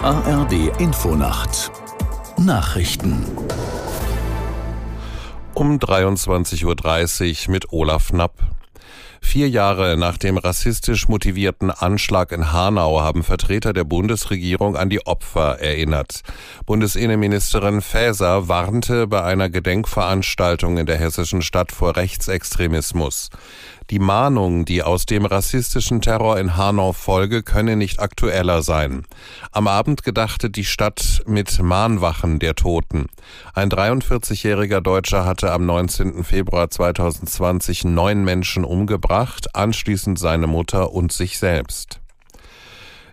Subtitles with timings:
[0.00, 1.70] ARD Infonacht
[2.38, 3.26] Nachrichten
[5.54, 8.32] um 23.30 Uhr mit Olaf Knapp.
[9.24, 15.04] Vier Jahre nach dem rassistisch motivierten Anschlag in Hanau haben Vertreter der Bundesregierung an die
[15.06, 16.20] Opfer erinnert.
[16.66, 23.30] Bundesinnenministerin Faeser warnte bei einer Gedenkveranstaltung in der hessischen Stadt vor Rechtsextremismus.
[23.90, 29.04] Die Mahnung, die aus dem rassistischen Terror in Hanau folge, könne nicht aktueller sein.
[29.52, 33.08] Am Abend gedachte die Stadt mit Mahnwachen der Toten.
[33.52, 36.24] Ein 43-jähriger Deutscher hatte am 19.
[36.24, 38.64] Februar 2020 neun Menschen
[39.14, 42.00] umgebracht, anschließend seine Mutter und sich selbst.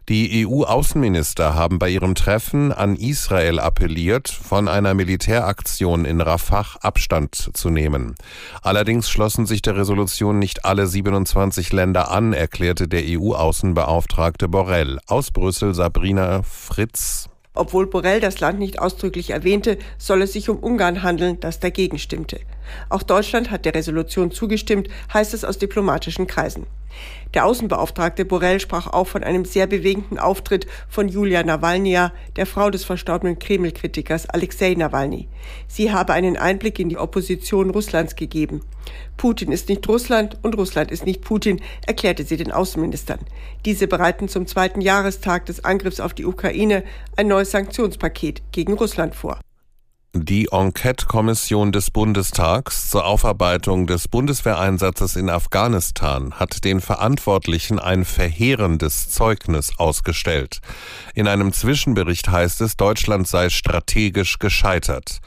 [0.09, 7.51] Die EU-Außenminister haben bei ihrem Treffen an Israel appelliert, von einer Militäraktion in Rafah Abstand
[7.53, 8.15] zu nehmen.
[8.63, 14.99] Allerdings schlossen sich der Resolution nicht alle 27 Länder an, erklärte der EU-Außenbeauftragte Borrell.
[15.07, 17.29] Aus Brüssel Sabrina Fritz.
[17.53, 21.99] Obwohl Borrell das Land nicht ausdrücklich erwähnte, soll es sich um Ungarn handeln, das dagegen
[21.99, 22.39] stimmte.
[22.89, 26.65] Auch Deutschland hat der Resolution zugestimmt, heißt es aus diplomatischen Kreisen.
[27.33, 32.69] Der Außenbeauftragte Borrell sprach auch von einem sehr bewegenden Auftritt von Julia Nawalnja, der Frau
[32.69, 35.29] des verstorbenen Kreml-Kritikers Alexei Nawalny.
[35.67, 38.61] Sie habe einen Einblick in die Opposition Russlands gegeben.
[39.15, 43.19] Putin ist nicht Russland und Russland ist nicht Putin, erklärte sie den Außenministern.
[43.63, 46.83] Diese bereiten zum zweiten Jahrestag des Angriffs auf die Ukraine
[47.15, 49.39] ein neues Sanktionspaket gegen Russland vor.
[50.13, 59.09] Die Enquete-Kommission des Bundestags zur Aufarbeitung des Bundeswehreinsatzes in Afghanistan hat den Verantwortlichen ein verheerendes
[59.09, 60.59] Zeugnis ausgestellt.
[61.15, 65.21] In einem Zwischenbericht heißt es, Deutschland sei strategisch gescheitert.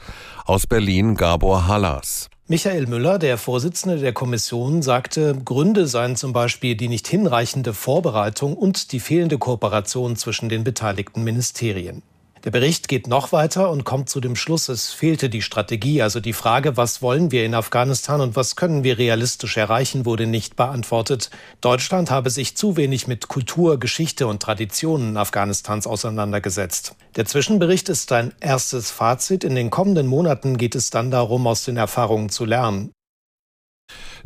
[0.45, 2.29] Aus Berlin Gabor Hallas.
[2.47, 8.55] Michael Müller, der Vorsitzende der Kommission, sagte, Gründe seien zum Beispiel die nicht hinreichende Vorbereitung
[8.55, 12.03] und die fehlende Kooperation zwischen den beteiligten Ministerien.
[12.45, 16.19] Der Bericht geht noch weiter und kommt zu dem Schluss, es fehlte die Strategie, also
[16.19, 20.55] die Frage, was wollen wir in Afghanistan und was können wir realistisch erreichen, wurde nicht
[20.55, 21.31] beantwortet.
[21.61, 26.95] Deutschland habe sich zu wenig mit Kultur, Geschichte und Traditionen Afghanistans auseinandergesetzt.
[27.15, 29.43] Der Zwischenbericht ist ein erstes Fazit.
[29.43, 32.91] In den kommenden Monaten geht es dann darum, aus den Erfahrungen zu lernen.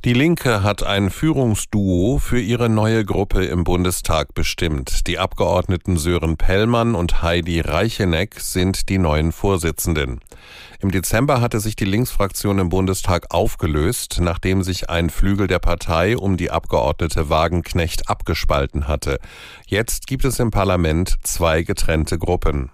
[0.05, 5.07] Die Linke hat ein Führungsduo für ihre neue Gruppe im Bundestag bestimmt.
[5.07, 10.21] Die Abgeordneten Sören Pellmann und Heidi Reicheneck sind die neuen Vorsitzenden.
[10.79, 16.15] Im Dezember hatte sich die Linksfraktion im Bundestag aufgelöst, nachdem sich ein Flügel der Partei
[16.15, 19.19] um die Abgeordnete Wagenknecht abgespalten hatte.
[19.67, 22.71] Jetzt gibt es im Parlament zwei getrennte Gruppen.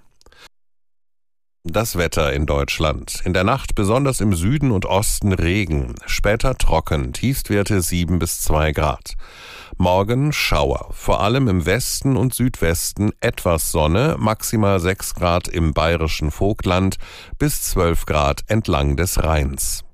[1.67, 3.23] Das Wetter in Deutschland.
[3.25, 8.71] In der Nacht besonders im Süden und Osten Regen, später trocken, Tiefstwerte 7 bis 2
[8.71, 9.15] Grad.
[9.75, 16.29] Morgen Schauer, vor allem im Westen und Südwesten etwas Sonne, maximal 6 Grad im bayerischen
[16.29, 16.97] Vogtland
[17.39, 19.84] bis 12 Grad entlang des Rheins.